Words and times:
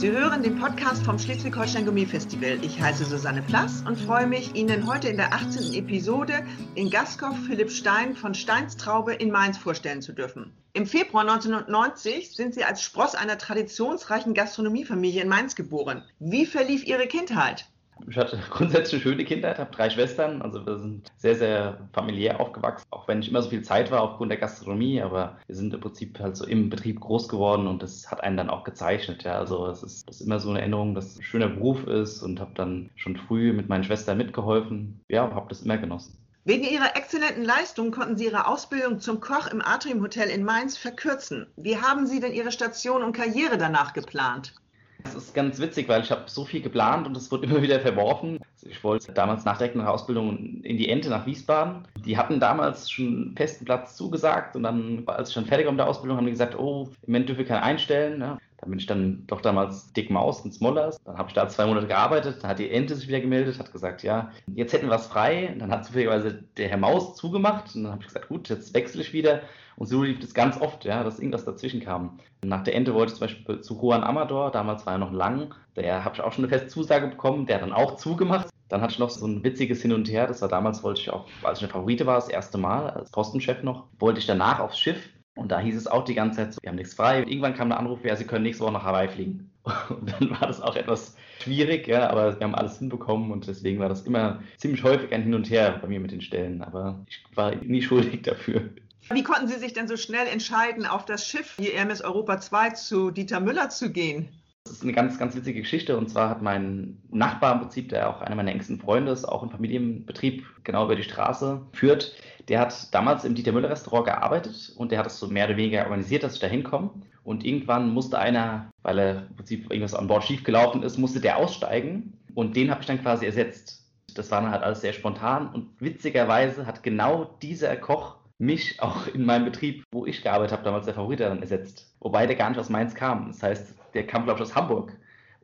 Sie 0.00 0.10
hören 0.10 0.42
den 0.42 0.58
Podcast 0.58 1.02
vom 1.02 1.18
Schleswig-Holstein 1.18 1.84
Gummi-Festival. 1.84 2.64
Ich 2.64 2.80
heiße 2.80 3.04
Susanne 3.04 3.42
Plass 3.42 3.84
und 3.86 4.00
freue 4.00 4.26
mich, 4.26 4.54
Ihnen 4.54 4.86
heute 4.86 5.10
in 5.10 5.18
der 5.18 5.34
18. 5.34 5.74
Episode 5.74 6.42
in 6.74 6.88
Gaskow 6.88 7.36
Philipp 7.46 7.70
Stein 7.70 8.16
von 8.16 8.32
Steins 8.32 8.78
Traube 8.78 9.12
in 9.12 9.30
Mainz 9.30 9.58
vorstellen 9.58 10.00
zu 10.00 10.14
dürfen. 10.14 10.54
Im 10.72 10.86
Februar 10.86 11.24
1990 11.24 12.34
sind 12.34 12.54
Sie 12.54 12.64
als 12.64 12.80
Spross 12.80 13.14
einer 13.14 13.36
traditionsreichen 13.36 14.32
Gastronomiefamilie 14.32 15.20
in 15.20 15.28
Mainz 15.28 15.54
geboren. 15.54 16.02
Wie 16.18 16.46
verlief 16.46 16.86
Ihre 16.86 17.06
Kindheit? 17.06 17.66
Ich 18.08 18.16
hatte 18.16 18.38
grundsätzlich 18.50 19.02
eine 19.02 19.12
schöne 19.12 19.24
Kindheit, 19.24 19.58
habe 19.58 19.74
drei 19.74 19.90
Schwestern, 19.90 20.42
also 20.42 20.64
wir 20.64 20.78
sind 20.78 21.10
sehr, 21.16 21.34
sehr 21.34 21.88
familiär 21.92 22.40
aufgewachsen, 22.40 22.86
auch 22.90 23.08
wenn 23.08 23.18
nicht 23.18 23.30
immer 23.30 23.42
so 23.42 23.50
viel 23.50 23.62
Zeit 23.62 23.90
war 23.90 24.02
aufgrund 24.02 24.30
der 24.30 24.38
Gastronomie, 24.38 25.00
aber 25.02 25.38
wir 25.46 25.56
sind 25.56 25.74
im 25.74 25.80
Prinzip 25.80 26.18
halt 26.18 26.36
so 26.36 26.46
im 26.46 26.70
Betrieb 26.70 27.00
groß 27.00 27.28
geworden 27.28 27.66
und 27.66 27.82
das 27.82 28.10
hat 28.10 28.22
einen 28.22 28.36
dann 28.36 28.50
auch 28.50 28.64
gezeichnet. 28.64 29.24
Ja. 29.24 29.38
Also 29.38 29.66
es 29.66 29.82
ist, 29.82 30.08
ist 30.08 30.20
immer 30.20 30.40
so 30.40 30.50
eine 30.50 30.60
Erinnerung, 30.60 30.94
dass 30.94 31.12
es 31.12 31.18
ein 31.18 31.22
schöner 31.22 31.48
Beruf 31.48 31.86
ist 31.86 32.22
und 32.22 32.40
habe 32.40 32.52
dann 32.54 32.90
schon 32.96 33.16
früh 33.16 33.52
mit 33.52 33.68
meinen 33.68 33.84
Schwestern 33.84 34.18
mitgeholfen. 34.18 35.00
Ja, 35.08 35.32
habe 35.34 35.48
das 35.48 35.62
immer 35.62 35.78
genossen. 35.78 36.16
Wegen 36.44 36.64
ihrer 36.64 36.96
exzellenten 36.96 37.44
Leistung 37.44 37.90
konnten 37.90 38.16
Sie 38.16 38.24
Ihre 38.24 38.46
Ausbildung 38.46 38.98
zum 38.98 39.20
Koch 39.20 39.46
im 39.48 39.60
Atrium 39.62 40.00
Hotel 40.00 40.30
in 40.30 40.42
Mainz 40.42 40.78
verkürzen. 40.78 41.46
Wie 41.56 41.76
haben 41.76 42.06
Sie 42.06 42.18
denn 42.18 42.32
Ihre 42.32 42.50
Station 42.50 43.02
und 43.02 43.12
Karriere 43.12 43.58
danach 43.58 43.92
geplant? 43.92 44.54
Das 45.04 45.14
ist 45.14 45.34
ganz 45.34 45.58
witzig, 45.60 45.88
weil 45.88 46.02
ich 46.02 46.10
habe 46.10 46.22
so 46.26 46.44
viel 46.44 46.60
geplant 46.60 47.06
und 47.06 47.16
es 47.16 47.30
wurde 47.30 47.46
immer 47.50 47.62
wieder 47.62 47.80
verworfen. 47.80 48.40
Ich 48.62 48.82
wollte 48.84 49.12
damals 49.12 49.44
nach 49.44 49.58
der 49.58 49.90
Ausbildung 49.90 50.62
in 50.62 50.76
die 50.76 50.88
Ente 50.88 51.08
nach 51.08 51.26
Wiesbaden. 51.26 51.86
Die 52.04 52.16
hatten 52.16 52.40
damals 52.40 52.90
schon 52.90 53.06
einen 53.06 53.36
festen 53.36 53.64
Platz 53.64 53.96
zugesagt 53.96 54.56
und 54.56 54.62
dann, 54.62 55.02
als 55.06 55.30
ich 55.30 55.34
dann 55.34 55.46
fertig 55.46 55.66
war 55.66 55.72
mit 55.72 55.80
der 55.80 55.88
Ausbildung, 55.88 56.18
haben 56.18 56.26
die 56.26 56.32
gesagt, 56.32 56.58
oh, 56.58 56.88
im 57.02 57.12
Moment 57.12 57.28
dürfen 57.28 57.38
wir 57.38 57.46
keinen 57.46 57.62
einstellen. 57.62 58.20
Ja. 58.20 58.38
Da 58.60 58.66
bin 58.66 58.78
ich 58.78 58.86
dann 58.86 59.24
doch 59.26 59.40
damals 59.40 59.92
Dick 59.94 60.10
Maus 60.10 60.42
und 60.42 60.52
Smollers. 60.52 61.02
Dann 61.04 61.16
habe 61.16 61.28
ich 61.28 61.34
da 61.34 61.48
zwei 61.48 61.66
Monate 61.66 61.86
gearbeitet. 61.86 62.42
Dann 62.42 62.50
hat 62.50 62.58
die 62.58 62.70
Ente 62.70 62.94
sich 62.94 63.08
wieder 63.08 63.20
gemeldet, 63.20 63.58
hat 63.58 63.72
gesagt, 63.72 64.02
ja, 64.02 64.30
jetzt 64.54 64.72
hätten 64.72 64.86
wir 64.86 64.94
was 64.94 65.06
frei. 65.06 65.50
Und 65.52 65.60
dann 65.60 65.70
hat 65.70 65.86
zufälligerweise 65.86 66.44
der 66.58 66.68
Herr 66.68 66.76
Maus 66.76 67.16
zugemacht. 67.16 67.74
Und 67.74 67.84
dann 67.84 67.92
habe 67.92 68.02
ich 68.02 68.08
gesagt, 68.08 68.28
gut, 68.28 68.48
jetzt 68.50 68.74
wechsle 68.74 69.00
ich 69.00 69.12
wieder. 69.14 69.40
Und 69.76 69.86
so 69.86 70.02
lief 70.02 70.20
das 70.20 70.34
ganz 70.34 70.60
oft, 70.60 70.84
ja, 70.84 71.02
dass 71.02 71.18
irgendwas 71.18 71.46
dazwischen 71.46 71.80
kam. 71.80 72.18
Nach 72.44 72.62
der 72.62 72.74
Ente 72.74 72.92
wollte 72.92 73.12
ich 73.12 73.18
zum 73.18 73.26
Beispiel 73.26 73.60
zu 73.62 73.80
Juan 73.80 74.04
Amador, 74.04 74.50
damals 74.50 74.84
war 74.84 74.94
er 74.94 74.98
noch 74.98 75.12
lang. 75.12 75.54
Der 75.74 76.04
habe 76.04 76.14
ich 76.14 76.20
auch 76.20 76.32
schon 76.34 76.44
eine 76.44 76.52
feste 76.52 76.68
Zusage 76.68 77.06
bekommen, 77.06 77.46
der 77.46 77.56
hat 77.56 77.62
dann 77.62 77.72
auch 77.72 77.96
zugemacht. 77.96 78.50
Dann 78.68 78.82
hatte 78.82 78.92
ich 78.92 78.98
noch 78.98 79.08
so 79.08 79.26
ein 79.26 79.42
witziges 79.42 79.80
Hin 79.80 79.94
und 79.94 80.10
Her. 80.10 80.26
Das 80.26 80.42
war 80.42 80.50
damals, 80.50 80.82
wollte 80.82 81.00
ich 81.00 81.10
auch, 81.10 81.26
als 81.42 81.58
ich 81.58 81.64
eine 81.64 81.72
Favorite 81.72 82.04
war, 82.04 82.16
das 82.16 82.28
erste 82.28 82.58
Mal, 82.58 82.90
als 82.90 83.10
Postenchef 83.10 83.62
noch, 83.62 83.86
wollte 83.98 84.20
ich 84.20 84.26
danach 84.26 84.60
aufs 84.60 84.78
Schiff 84.78 85.08
und 85.40 85.50
da 85.50 85.58
hieß 85.58 85.74
es 85.74 85.86
auch 85.86 86.04
die 86.04 86.14
ganze 86.14 86.36
Zeit 86.36 86.52
so, 86.52 86.62
wir 86.62 86.68
haben 86.68 86.76
nichts 86.76 86.92
frei. 86.92 87.20
Irgendwann 87.20 87.54
kam 87.54 87.70
der 87.70 87.78
Anruf, 87.78 88.04
ja, 88.04 88.14
Sie 88.14 88.26
können 88.26 88.42
nächste 88.42 88.62
Woche 88.62 88.74
nach 88.74 88.84
Hawaii 88.84 89.08
fliegen. 89.08 89.50
Und 89.88 90.12
dann 90.12 90.30
war 90.30 90.46
das 90.46 90.60
auch 90.60 90.76
etwas 90.76 91.16
schwierig, 91.42 91.86
ja, 91.86 92.10
aber 92.10 92.38
wir 92.38 92.44
haben 92.44 92.54
alles 92.54 92.78
hinbekommen 92.78 93.30
und 93.30 93.46
deswegen 93.46 93.78
war 93.78 93.88
das 93.90 94.02
immer 94.02 94.42
ziemlich 94.56 94.82
häufig 94.84 95.12
ein 95.12 95.22
Hin 95.22 95.34
und 95.34 95.50
Her 95.50 95.78
bei 95.80 95.88
mir 95.88 96.00
mit 96.00 96.12
den 96.12 96.20
Stellen. 96.20 96.62
Aber 96.62 97.04
ich 97.06 97.22
war 97.34 97.54
nie 97.54 97.82
schuldig 97.82 98.22
dafür. 98.22 98.70
Wie 99.10 99.22
konnten 99.22 99.48
Sie 99.48 99.58
sich 99.58 99.72
denn 99.72 99.88
so 99.88 99.96
schnell 99.96 100.26
entscheiden, 100.26 100.86
auf 100.86 101.04
das 101.04 101.26
Schiff 101.26 101.56
die 101.58 101.68
Hermes 101.68 102.02
Europa 102.02 102.40
2 102.40 102.70
zu 102.70 103.10
Dieter 103.10 103.40
Müller 103.40 103.70
zu 103.70 103.90
gehen? 103.90 104.28
Das 104.64 104.74
ist 104.74 104.82
eine 104.82 104.92
ganz, 104.92 105.18
ganz 105.18 105.34
witzige 105.34 105.60
Geschichte. 105.60 105.96
Und 105.96 106.10
zwar 106.10 106.28
hat 106.28 106.42
mein 106.42 106.98
Nachbar 107.10 107.54
im 107.54 107.60
Prinzip, 107.60 107.88
der 107.88 108.10
auch 108.10 108.20
einer 108.20 108.36
meiner 108.36 108.52
engsten 108.52 108.78
Freunde 108.78 109.12
ist, 109.12 109.24
auch 109.24 109.42
einen 109.42 109.50
Familienbetrieb 109.50 110.44
genau 110.64 110.84
über 110.84 110.96
die 110.96 111.02
Straße 111.02 111.62
führt, 111.72 112.14
der 112.50 112.58
hat 112.58 112.92
damals 112.92 113.24
im 113.24 113.36
Dieter 113.36 113.52
Müller 113.52 113.70
Restaurant 113.70 114.06
gearbeitet 114.06 114.72
und 114.76 114.90
der 114.90 114.98
hat 114.98 115.06
es 115.06 115.20
so 115.20 115.28
mehr 115.28 115.46
oder 115.46 115.56
weniger 115.56 115.84
organisiert, 115.84 116.24
dass 116.24 116.34
ich 116.34 116.40
da 116.40 116.48
hinkomme. 116.48 116.90
Und 117.22 117.44
irgendwann 117.44 117.94
musste 117.94 118.18
einer, 118.18 118.70
weil 118.82 118.98
er 118.98 119.26
im 119.28 119.36
Prinzip 119.36 119.70
irgendwas 119.70 119.94
an 119.94 120.08
Bord 120.08 120.24
schiefgelaufen 120.24 120.82
ist, 120.82 120.98
musste 120.98 121.20
der 121.20 121.36
aussteigen. 121.36 122.18
Und 122.34 122.56
den 122.56 122.70
habe 122.70 122.80
ich 122.80 122.88
dann 122.88 123.00
quasi 123.00 123.24
ersetzt. 123.24 123.86
Das 124.16 124.32
war 124.32 124.42
dann 124.42 124.50
halt 124.50 124.64
alles 124.64 124.80
sehr 124.80 124.92
spontan. 124.92 125.48
Und 125.54 125.68
witzigerweise 125.78 126.66
hat 126.66 126.82
genau 126.82 127.36
dieser 127.40 127.76
Koch 127.76 128.16
mich 128.38 128.82
auch 128.82 129.06
in 129.06 129.24
meinem 129.24 129.44
Betrieb, 129.44 129.84
wo 129.92 130.04
ich 130.04 130.22
gearbeitet 130.22 130.52
habe, 130.52 130.64
damals 130.64 130.86
der 130.86 130.94
Favorit 130.94 131.20
dann 131.20 131.42
ersetzt. 131.42 131.94
Wobei 132.00 132.26
der 132.26 132.34
gar 132.34 132.48
nicht 132.48 132.58
aus 132.58 132.68
Mainz 132.68 132.96
kam. 132.96 133.28
Das 133.28 133.44
heißt, 133.44 133.74
der 133.94 134.06
kam, 134.08 134.24
glaube 134.24 134.40
ich, 134.40 134.42
aus 134.42 134.56
Hamburg. 134.56 134.96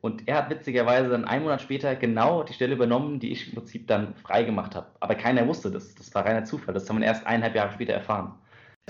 Und 0.07 0.25
er 0.25 0.37
hat 0.37 0.49
witzigerweise 0.49 1.09
dann 1.09 1.25
einen 1.25 1.43
Monat 1.43 1.61
später 1.61 1.93
genau 1.97 2.41
die 2.41 2.53
Stelle 2.53 2.75
übernommen, 2.75 3.19
die 3.19 3.33
ich 3.33 3.49
im 3.49 3.55
Prinzip 3.55 3.87
dann 3.87 4.15
freigemacht 4.15 4.73
habe. 4.73 4.87
Aber 5.01 5.15
keiner 5.15 5.45
wusste 5.45 5.69
das. 5.69 5.95
Das 5.95 6.15
war 6.15 6.25
reiner 6.25 6.45
Zufall. 6.45 6.73
Das 6.73 6.89
haben 6.89 7.01
wir 7.01 7.07
erst 7.07 7.27
eineinhalb 7.27 7.55
Jahre 7.55 7.73
später 7.73 7.91
erfahren. 7.91 8.33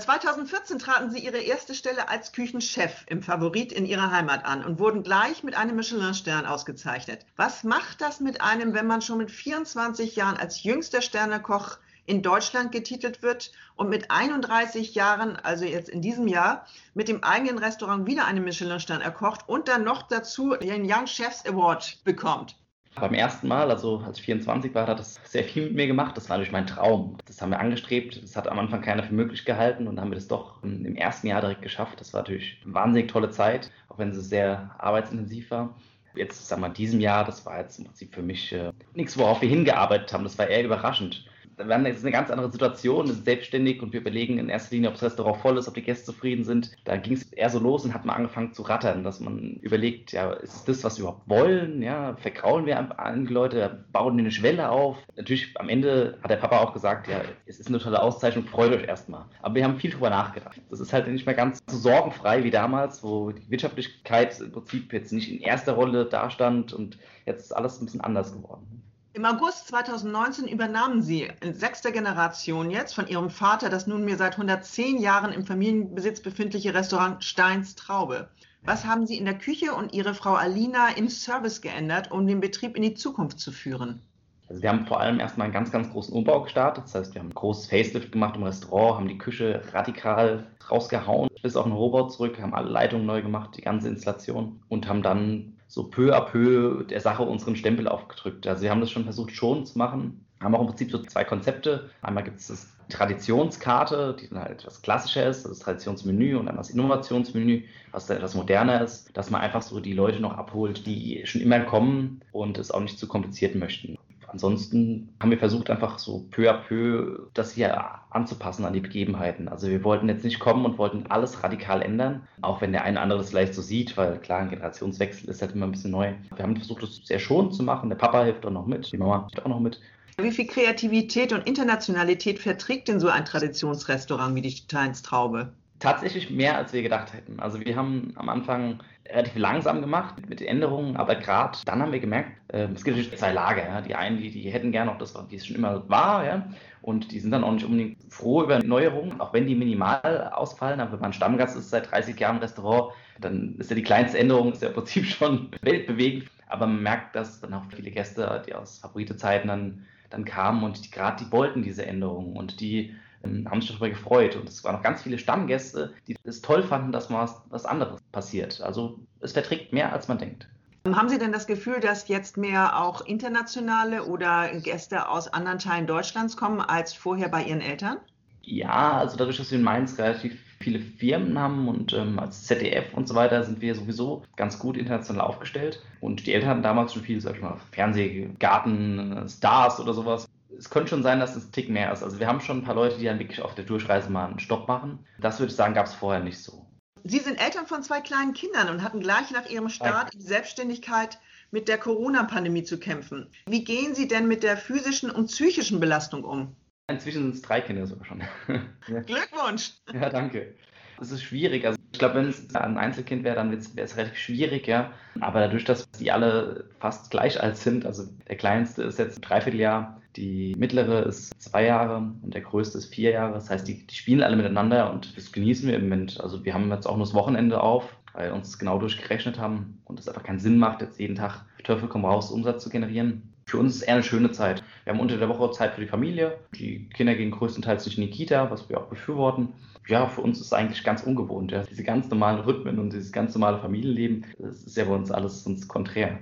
2014 0.00 0.78
traten 0.78 1.10
Sie 1.10 1.18
Ihre 1.18 1.38
erste 1.38 1.74
Stelle 1.74 2.08
als 2.08 2.30
Küchenchef 2.30 3.04
im 3.08 3.20
Favorit 3.20 3.72
in 3.72 3.84
Ihrer 3.84 4.12
Heimat 4.12 4.44
an 4.44 4.64
und 4.64 4.78
wurden 4.78 5.02
gleich 5.02 5.42
mit 5.42 5.56
einem 5.56 5.74
Michelin-Stern 5.74 6.46
ausgezeichnet. 6.46 7.26
Was 7.34 7.64
macht 7.64 8.00
das 8.00 8.20
mit 8.20 8.40
einem, 8.40 8.72
wenn 8.72 8.86
man 8.86 9.02
schon 9.02 9.18
mit 9.18 9.32
24 9.32 10.14
Jahren 10.14 10.36
als 10.36 10.62
jüngster 10.62 11.02
Sternekoch 11.02 11.78
in 12.08 12.22
Deutschland 12.22 12.72
getitelt 12.72 13.22
wird 13.22 13.52
und 13.76 13.90
mit 13.90 14.10
31 14.10 14.94
Jahren, 14.94 15.36
also 15.36 15.64
jetzt 15.64 15.88
in 15.88 16.00
diesem 16.00 16.26
Jahr, 16.26 16.66
mit 16.94 17.08
dem 17.08 17.22
eigenen 17.22 17.58
Restaurant 17.58 18.06
wieder 18.06 18.26
einen 18.26 18.44
Michelin-Stern 18.44 19.00
erkocht 19.00 19.46
und 19.46 19.68
dann 19.68 19.84
noch 19.84 20.02
dazu 20.02 20.56
den 20.56 20.90
Young 20.90 21.06
Chefs 21.06 21.44
Award 21.46 21.98
bekommt. 22.04 22.56
Beim 22.94 23.14
ersten 23.14 23.46
Mal, 23.46 23.70
also 23.70 23.98
als 24.04 24.18
ich 24.18 24.24
24 24.24 24.74
war, 24.74 24.88
hat 24.88 24.98
das 24.98 25.20
sehr 25.22 25.44
viel 25.44 25.64
mit 25.64 25.74
mir 25.74 25.86
gemacht. 25.86 26.16
Das 26.16 26.28
war 26.28 26.36
natürlich 26.36 26.52
mein 26.52 26.66
Traum. 26.66 27.16
Das 27.26 27.40
haben 27.40 27.50
wir 27.50 27.60
angestrebt. 27.60 28.20
Das 28.22 28.34
hat 28.34 28.48
am 28.48 28.58
Anfang 28.58 28.80
keiner 28.80 29.04
für 29.04 29.14
möglich 29.14 29.44
gehalten 29.44 29.86
und 29.86 29.94
dann 29.96 30.04
haben 30.06 30.10
wir 30.10 30.16
das 30.16 30.26
doch 30.26 30.60
im 30.64 30.96
ersten 30.96 31.28
Jahr 31.28 31.40
direkt 31.40 31.62
geschafft. 31.62 32.00
Das 32.00 32.12
war 32.12 32.22
natürlich 32.22 32.60
eine 32.64 32.74
wahnsinnig 32.74 33.12
tolle 33.12 33.30
Zeit, 33.30 33.70
auch 33.88 33.98
wenn 33.98 34.10
es 34.10 34.28
sehr 34.28 34.74
arbeitsintensiv 34.78 35.50
war 35.52 35.76
jetzt, 36.14 36.48
sagen 36.48 36.62
wir, 36.62 36.68
diesem 36.68 37.00
Jahr, 37.00 37.24
das 37.24 37.46
war 37.46 37.60
jetzt 37.60 37.78
im 37.78 37.84
Prinzip 37.84 38.14
für 38.14 38.22
mich 38.22 38.52
äh, 38.52 38.72
nichts, 38.94 39.16
worauf 39.16 39.40
wir 39.40 39.48
hingearbeitet 39.48 40.12
haben. 40.12 40.24
Das 40.24 40.38
war 40.38 40.48
eher 40.48 40.64
überraschend 40.64 41.24
wir 41.64 41.74
haben 41.74 41.86
jetzt 41.86 42.04
eine 42.04 42.12
ganz 42.12 42.30
andere 42.30 42.50
Situation, 42.50 43.06
wir 43.06 43.14
sind 43.14 43.24
selbstständig 43.24 43.82
und 43.82 43.92
wir 43.92 44.00
überlegen 44.00 44.38
in 44.38 44.48
erster 44.48 44.74
Linie, 44.74 44.90
ob 44.90 44.94
das 44.94 45.04
Restaurant 45.04 45.38
voll 45.38 45.58
ist, 45.58 45.68
ob 45.68 45.74
die 45.74 45.82
Gäste 45.82 46.06
zufrieden 46.06 46.44
sind. 46.44 46.72
Da 46.84 46.96
ging 46.96 47.14
es 47.14 47.32
eher 47.32 47.50
so 47.50 47.58
los 47.58 47.84
und 47.84 47.94
hat 47.94 48.04
man 48.04 48.16
angefangen 48.16 48.52
zu 48.52 48.62
rattern, 48.62 49.04
dass 49.04 49.20
man 49.20 49.58
überlegt, 49.60 50.12
ja, 50.12 50.32
ist 50.32 50.68
das, 50.68 50.84
was 50.84 50.98
wir 50.98 51.04
überhaupt 51.04 51.28
wollen? 51.28 51.82
Ja, 51.82 52.16
verkraulen 52.16 52.66
wir 52.66 52.98
einige 52.98 53.32
Leute, 53.32 53.84
bauen 53.92 54.18
eine 54.18 54.30
Schwelle 54.30 54.70
auf? 54.70 54.96
Natürlich, 55.16 55.54
am 55.58 55.68
Ende 55.68 56.18
hat 56.22 56.30
der 56.30 56.36
Papa 56.36 56.58
auch 56.58 56.72
gesagt, 56.72 57.08
ja, 57.08 57.22
es 57.46 57.58
ist 57.58 57.68
eine 57.68 57.78
tolle 57.78 58.00
Auszeichnung, 58.00 58.46
freut 58.46 58.72
euch 58.72 58.86
erstmal. 58.86 59.24
Aber 59.42 59.54
wir 59.54 59.64
haben 59.64 59.78
viel 59.78 59.90
drüber 59.90 60.10
nachgedacht. 60.10 60.60
Das 60.70 60.80
ist 60.80 60.92
halt 60.92 61.08
nicht 61.08 61.26
mehr 61.26 61.34
ganz 61.34 61.60
so 61.68 61.76
sorgenfrei 61.76 62.44
wie 62.44 62.50
damals, 62.50 63.02
wo 63.02 63.32
die 63.32 63.50
Wirtschaftlichkeit 63.50 64.40
im 64.40 64.52
Prinzip 64.52 64.92
jetzt 64.92 65.12
nicht 65.12 65.30
in 65.30 65.40
erster 65.40 65.72
Rolle 65.72 66.04
dastand 66.04 66.72
und 66.72 66.98
jetzt 67.26 67.42
ist 67.44 67.52
alles 67.52 67.80
ein 67.80 67.86
bisschen 67.86 68.00
anders 68.00 68.32
geworden. 68.32 68.77
Im 69.14 69.24
August 69.24 69.68
2019 69.68 70.46
übernahmen 70.46 71.02
Sie 71.02 71.28
in 71.40 71.54
sechster 71.54 71.90
Generation 71.90 72.70
jetzt 72.70 72.94
von 72.94 73.08
Ihrem 73.08 73.30
Vater 73.30 73.70
das 73.70 73.86
nunmehr 73.86 74.16
seit 74.16 74.34
110 74.34 74.98
Jahren 74.98 75.32
im 75.32 75.44
Familienbesitz 75.44 76.20
befindliche 76.20 76.74
Restaurant 76.74 77.24
Steins 77.24 77.74
Traube. 77.74 78.28
Was 78.62 78.84
haben 78.84 79.06
Sie 79.06 79.16
in 79.16 79.24
der 79.24 79.38
Küche 79.38 79.74
und 79.74 79.94
Ihre 79.94 80.14
Frau 80.14 80.34
Alina 80.34 80.90
im 80.90 81.08
Service 81.08 81.62
geändert, 81.62 82.12
um 82.12 82.26
den 82.26 82.40
Betrieb 82.40 82.76
in 82.76 82.82
die 82.82 82.94
Zukunft 82.94 83.40
zu 83.40 83.50
führen? 83.50 84.02
Also 84.48 84.62
wir 84.62 84.68
haben 84.68 84.86
vor 84.86 85.00
allem 85.00 85.20
erstmal 85.20 85.46
einen 85.46 85.54
ganz, 85.54 85.70
ganz 85.70 85.90
großen 85.90 86.14
Umbau 86.14 86.42
gestartet. 86.42 86.84
Das 86.84 86.94
heißt, 86.94 87.14
wir 87.14 87.20
haben 87.20 87.28
ein 87.28 87.34
großes 87.34 87.66
Facelift 87.66 88.12
gemacht 88.12 88.36
im 88.36 88.44
Restaurant, 88.44 88.96
haben 88.96 89.08
die 89.08 89.18
Küche 89.18 89.62
radikal 89.72 90.46
rausgehauen, 90.70 91.28
bis 91.42 91.56
auf 91.56 91.64
den 91.64 91.72
Rohbau 91.72 92.08
zurück, 92.08 92.40
haben 92.40 92.54
alle 92.54 92.70
Leitungen 92.70 93.06
neu 93.06 93.22
gemacht, 93.22 93.56
die 93.56 93.62
ganze 93.62 93.88
Installation 93.88 94.60
und 94.68 94.86
haben 94.86 95.02
dann 95.02 95.57
so 95.68 95.84
peu 95.84 96.14
à 96.14 96.22
peu 96.22 96.84
der 96.88 97.00
Sache 97.00 97.22
unseren 97.22 97.54
Stempel 97.54 97.86
aufgedrückt. 97.86 98.46
Also 98.46 98.62
wir 98.62 98.70
haben 98.70 98.80
das 98.80 98.90
schon 98.90 99.04
versucht 99.04 99.32
schon 99.32 99.64
zu 99.66 99.78
machen. 99.78 100.24
Haben 100.40 100.54
auch 100.54 100.60
im 100.62 100.66
Prinzip 100.68 100.90
so 100.90 100.98
zwei 100.98 101.24
Konzepte. 101.24 101.90
Einmal 102.00 102.24
gibt 102.24 102.40
es 102.40 102.48
das 102.48 102.68
Traditionskarte, 102.88 104.16
die 104.18 104.28
dann 104.28 104.40
halt 104.40 104.60
etwas 104.60 104.80
klassischer 104.80 105.28
ist, 105.28 105.44
das 105.44 105.58
Traditionsmenü 105.58 106.36
und 106.36 106.46
dann 106.46 106.56
das 106.56 106.70
Innovationsmenü, 106.70 107.64
was 107.92 108.06
dann 108.06 108.16
etwas 108.16 108.34
moderner 108.34 108.82
ist, 108.82 109.14
dass 109.16 109.30
man 109.30 109.42
einfach 109.42 109.60
so 109.60 109.78
die 109.78 109.92
Leute 109.92 110.20
noch 110.20 110.32
abholt, 110.32 110.86
die 110.86 111.20
schon 111.24 111.42
immer 111.42 111.60
kommen 111.60 112.22
und 112.32 112.56
es 112.56 112.70
auch 112.70 112.80
nicht 112.80 112.98
zu 112.98 113.06
kompliziert 113.06 113.54
möchten 113.54 113.98
ansonsten 114.28 115.08
haben 115.20 115.30
wir 115.30 115.38
versucht, 115.38 115.70
einfach 115.70 115.98
so 115.98 116.26
peu 116.30 116.50
à 116.50 116.54
peu 116.54 117.28
das 117.34 117.52
hier 117.52 117.76
anzupassen 118.10 118.64
an 118.64 118.72
die 118.72 118.80
Begebenheiten. 118.80 119.48
Also 119.48 119.68
wir 119.68 119.84
wollten 119.84 120.08
jetzt 120.08 120.24
nicht 120.24 120.38
kommen 120.38 120.64
und 120.64 120.78
wollten 120.78 121.06
alles 121.08 121.42
radikal 121.42 121.82
ändern, 121.82 122.22
auch 122.42 122.60
wenn 122.60 122.72
der 122.72 122.84
eine 122.84 122.96
oder 122.96 123.02
andere 123.02 123.18
das 123.18 123.30
vielleicht 123.30 123.54
so 123.54 123.62
sieht, 123.62 123.96
weil 123.96 124.18
klar, 124.18 124.40
ein 124.40 124.50
Generationswechsel 124.50 125.28
ist 125.28 125.42
halt 125.42 125.54
immer 125.54 125.66
ein 125.66 125.72
bisschen 125.72 125.90
neu. 125.90 126.14
Wir 126.34 126.42
haben 126.42 126.56
versucht, 126.56 126.82
das 126.82 127.00
sehr 127.04 127.18
schonend 127.18 127.54
zu 127.54 127.62
machen. 127.62 127.88
Der 127.88 127.96
Papa 127.96 128.24
hilft 128.24 128.46
auch 128.46 128.50
noch 128.50 128.66
mit, 128.66 128.92
die 128.92 128.98
Mama 128.98 129.20
hilft 129.20 129.44
auch 129.44 129.48
noch 129.48 129.60
mit. 129.60 129.80
Wie 130.20 130.32
viel 130.32 130.46
Kreativität 130.46 131.32
und 131.32 131.46
Internationalität 131.46 132.40
verträgt 132.40 132.88
denn 132.88 132.98
so 132.98 133.08
ein 133.08 133.24
Traditionsrestaurant 133.24 134.34
wie 134.34 134.42
die 134.42 134.50
Steins 134.50 135.02
Traube? 135.02 135.52
Tatsächlich 135.80 136.30
mehr, 136.30 136.56
als 136.56 136.72
wir 136.72 136.82
gedacht 136.82 137.12
hätten. 137.12 137.38
Also 137.38 137.60
wir 137.60 137.76
haben 137.76 138.12
am 138.16 138.28
Anfang 138.28 138.80
relativ 139.08 139.36
langsam 139.36 139.80
gemacht 139.80 140.28
mit 140.28 140.42
Änderungen, 140.42 140.96
aber 140.96 141.14
gerade 141.14 141.56
dann 141.64 141.80
haben 141.80 141.92
wir 141.92 142.00
gemerkt, 142.00 142.32
äh, 142.48 142.68
es 142.74 142.84
gibt 142.84 142.96
natürlich 142.96 143.16
zwei 143.16 143.32
Lager. 143.32 143.64
Ja. 143.64 143.80
Die 143.80 143.94
einen, 143.94 144.18
die, 144.18 144.30
die 144.30 144.50
hätten 144.50 144.72
gerne 144.72 144.90
noch 144.90 144.98
das, 144.98 145.14
wie 145.28 145.36
es 145.36 145.46
schon 145.46 145.56
immer 145.56 145.88
war, 145.88 146.24
ja. 146.24 146.48
Und 146.82 147.12
die 147.12 147.20
sind 147.20 147.30
dann 147.30 147.44
auch 147.44 147.52
nicht 147.52 147.64
unbedingt 147.64 147.98
froh 148.12 148.42
über 148.42 148.58
Neuerungen, 148.58 149.20
auch 149.20 149.32
wenn 149.32 149.46
die 149.46 149.54
minimal 149.54 150.30
ausfallen. 150.34 150.80
Aber 150.80 150.92
wenn 150.92 151.00
man 151.00 151.12
Stammgast 151.12 151.56
ist 151.56 151.70
seit 151.70 151.90
30 151.90 152.18
Jahren 152.18 152.36
im 152.36 152.42
Restaurant, 152.42 152.92
dann 153.20 153.56
ist 153.58 153.70
ja 153.70 153.76
die 153.76 153.82
kleinste 153.82 154.18
Änderung 154.18 154.52
ist 154.52 154.62
ja 154.62 154.68
im 154.68 154.74
Prinzip 154.74 155.04
schon 155.06 155.50
weltbewegend. 155.62 156.28
Aber 156.48 156.66
man 156.66 156.82
merkt, 156.82 157.14
dass 157.14 157.40
dann 157.40 157.54
auch 157.54 157.64
viele 157.74 157.90
Gäste, 157.90 158.42
die 158.46 158.54
aus 158.54 158.78
Favoritezeiten 158.78 159.48
dann, 159.48 159.86
dann 160.10 160.24
kamen 160.24 160.64
und 160.64 160.84
die, 160.84 160.90
gerade 160.90 161.24
die 161.24 161.30
wollten 161.30 161.62
diese 161.62 161.84
Änderungen 161.86 162.36
und 162.36 162.60
die 162.60 162.94
haben 163.24 163.60
sich 163.60 163.70
darüber 163.70 163.90
gefreut. 163.90 164.36
Und 164.36 164.48
es 164.48 164.64
waren 164.64 164.76
noch 164.76 164.82
ganz 164.82 165.02
viele 165.02 165.18
Stammgäste, 165.18 165.94
die 166.06 166.16
es 166.24 166.40
toll 166.40 166.62
fanden, 166.62 166.92
dass 166.92 167.10
mal 167.10 167.28
was, 167.50 167.64
anderes 167.64 168.00
passiert. 168.12 168.60
Also 168.60 168.98
es 169.20 169.32
verträgt 169.32 169.72
mehr, 169.72 169.92
als 169.92 170.08
man 170.08 170.18
denkt. 170.18 170.48
Haben 170.86 171.08
Sie 171.08 171.18
denn 171.18 171.32
das 171.32 171.46
Gefühl, 171.46 171.80
dass 171.80 172.08
jetzt 172.08 172.36
mehr 172.36 172.80
auch 172.82 173.02
internationale 173.02 174.04
oder 174.04 174.48
Gäste 174.60 175.08
aus 175.08 175.28
anderen 175.28 175.58
Teilen 175.58 175.86
Deutschlands 175.86 176.36
kommen 176.36 176.60
als 176.60 176.94
vorher 176.94 177.28
bei 177.28 177.42
Ihren 177.42 177.60
Eltern? 177.60 177.98
Ja, 178.42 178.96
also 178.96 179.16
dadurch, 179.16 179.36
dass 179.36 179.50
wir 179.50 179.58
in 179.58 179.64
Mainz 179.64 179.98
relativ 179.98 180.38
viele 180.60 180.80
Firmen 180.80 181.38
haben 181.38 181.68
und 181.68 181.92
ähm, 181.92 182.18
als 182.18 182.44
ZDF 182.44 182.94
und 182.94 183.06
so 183.06 183.14
weiter 183.14 183.44
sind 183.44 183.60
wir 183.60 183.74
sowieso 183.74 184.22
ganz 184.36 184.58
gut 184.58 184.76
international 184.76 185.22
aufgestellt. 185.22 185.82
Und 186.00 186.26
die 186.26 186.32
Eltern 186.32 186.50
hatten 186.50 186.62
damals 186.62 186.94
schon 186.94 187.02
viel, 187.02 187.20
sag 187.20 187.36
ich 187.36 187.42
mal, 187.42 187.58
Fernsehgarten, 187.72 189.26
Stars 189.28 189.80
oder 189.80 189.92
sowas 189.92 190.28
es 190.58 190.70
könnte 190.70 190.90
schon 190.90 191.02
sein, 191.02 191.20
dass 191.20 191.36
es 191.36 191.46
ein 191.46 191.52
Tick 191.52 191.68
mehr 191.68 191.92
ist. 191.92 192.02
Also 192.02 192.18
wir 192.18 192.26
haben 192.26 192.40
schon 192.40 192.58
ein 192.58 192.64
paar 192.64 192.74
Leute, 192.74 192.98
die 192.98 193.04
dann 193.04 193.18
wirklich 193.18 193.40
auf 193.40 193.54
der 193.54 193.64
Durchreise 193.64 194.10
mal 194.10 194.26
einen 194.26 194.40
Stopp 194.40 194.66
machen. 194.66 194.98
Das 195.20 195.38
würde 195.38 195.50
ich 195.50 195.56
sagen, 195.56 195.74
gab 195.74 195.86
es 195.86 195.94
vorher 195.94 196.22
nicht 196.22 196.38
so. 196.38 196.66
Sie 197.04 197.20
sind 197.20 197.40
Eltern 197.40 197.66
von 197.66 197.82
zwei 197.82 198.00
kleinen 198.00 198.34
Kindern 198.34 198.68
und 198.68 198.82
hatten 198.82 199.00
gleich 199.00 199.30
nach 199.30 199.48
Ihrem 199.48 199.68
Start 199.68 200.12
in 200.12 200.20
die 200.20 200.26
Selbstständigkeit 200.26 201.18
mit 201.52 201.68
der 201.68 201.78
Corona-Pandemie 201.78 202.64
zu 202.64 202.78
kämpfen. 202.78 203.30
Wie 203.46 203.64
gehen 203.64 203.94
Sie 203.94 204.08
denn 204.08 204.26
mit 204.26 204.42
der 204.42 204.56
physischen 204.56 205.10
und 205.10 205.28
psychischen 205.28 205.80
Belastung 205.80 206.24
um? 206.24 206.56
Inzwischen 206.90 207.22
sind 207.22 207.34
es 207.36 207.42
drei 207.42 207.60
Kinder 207.60 207.86
sogar 207.86 208.04
schon. 208.04 208.22
Glückwunsch! 209.06 209.74
Ja, 209.92 210.10
danke. 210.10 210.54
Es 211.00 211.12
ist 211.12 211.22
schwierig. 211.22 211.64
Also 211.64 211.78
ich 211.92 211.98
glaube, 211.98 212.16
wenn 212.16 212.28
es 212.28 212.54
ein 212.54 212.76
Einzelkind 212.76 213.22
wäre, 213.22 213.36
dann 213.36 213.52
wäre 213.52 213.84
es 213.84 213.96
relativ 213.96 214.18
schwierig, 214.18 214.66
ja. 214.66 214.92
Aber 215.20 215.40
dadurch, 215.40 215.64
dass 215.64 215.88
die 215.92 216.10
alle 216.10 216.68
fast 216.80 217.10
gleich 217.10 217.40
alt 217.40 217.56
sind, 217.56 217.86
also 217.86 218.04
der 218.26 218.36
kleinste 218.36 218.82
ist 218.82 218.98
jetzt 218.98 219.18
ein 219.18 219.22
Dreivierteljahr, 219.22 220.00
die 220.18 220.54
mittlere 220.58 221.04
ist 221.04 221.40
zwei 221.40 221.64
Jahre 221.64 221.98
und 222.22 222.34
der 222.34 222.40
größte 222.40 222.76
ist 222.78 222.92
vier 222.92 223.12
Jahre. 223.12 223.34
Das 223.34 223.50
heißt, 223.50 223.66
die, 223.68 223.86
die 223.86 223.94
spielen 223.94 224.22
alle 224.22 224.36
miteinander 224.36 224.92
und 224.92 225.16
das 225.16 225.32
genießen 225.32 225.68
wir 225.68 225.76
im 225.76 225.84
Moment. 225.84 226.20
Also 226.20 226.44
wir 226.44 226.54
haben 226.54 226.70
jetzt 226.70 226.86
auch 226.86 226.96
nur 226.96 227.06
das 227.06 227.14
Wochenende 227.14 227.62
auf, 227.62 227.96
weil 228.14 228.32
uns 228.32 228.58
genau 228.58 228.78
durchgerechnet 228.78 229.38
haben 229.38 229.80
und 229.84 230.00
es 230.00 230.08
einfach 230.08 230.24
keinen 230.24 230.40
Sinn 230.40 230.58
macht, 230.58 230.82
jetzt 230.82 230.98
jeden 230.98 231.14
Tag 231.14 231.44
Teufel 231.62 231.88
komm 231.88 232.04
raus 232.04 232.32
Umsatz 232.32 232.64
zu 232.64 232.70
generieren. 232.70 233.34
Für 233.46 233.58
uns 233.58 233.76
ist 233.76 233.82
es 233.82 233.88
eher 233.88 233.94
eine 233.94 234.02
schöne 234.02 234.32
Zeit. 234.32 234.62
Wir 234.84 234.92
haben 234.92 235.00
unter 235.00 235.16
der 235.16 235.28
Woche 235.28 235.50
Zeit 235.52 235.74
für 235.74 235.80
die 235.80 235.86
Familie. 235.86 236.36
Die 236.54 236.88
Kinder 236.90 237.14
gehen 237.14 237.30
größtenteils 237.30 237.86
nicht 237.86 237.96
in 237.96 238.04
die 238.04 238.10
Kita, 238.10 238.50
was 238.50 238.68
wir 238.68 238.78
auch 238.78 238.86
befürworten. 238.86 239.48
Ja, 239.86 240.06
für 240.06 240.20
uns 240.20 240.38
ist 240.38 240.46
es 240.46 240.52
eigentlich 240.52 240.84
ganz 240.84 241.02
ungewohnt. 241.02 241.52
Ja. 241.52 241.62
Diese 241.62 241.82
ganz 241.82 242.10
normalen 242.10 242.40
Rhythmen 242.40 242.78
und 242.78 242.92
dieses 242.92 243.10
ganz 243.10 243.34
normale 243.34 243.58
Familienleben, 243.58 244.26
das 244.38 244.64
ist 244.64 244.76
ja 244.76 244.84
bei 244.84 244.94
uns 244.94 245.10
alles 245.10 245.44
sonst 245.44 245.66
konträr. 245.66 246.18